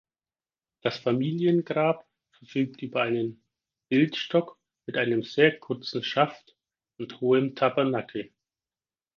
Das 0.81 0.97
Familiengrab 0.97 2.07
verfügt 2.31 2.81
über 2.81 3.03
einen 3.03 3.43
Bildstock 3.87 4.57
mit 4.87 4.97
einem 4.97 5.21
sehr 5.21 5.59
kurzen 5.59 6.01
Schaft 6.01 6.57
und 6.97 7.21
hohem 7.21 7.53
Tabernakel. 7.53 8.33